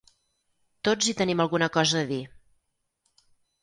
[0.89, 2.21] Tots hi tenim alguna cosa a dir.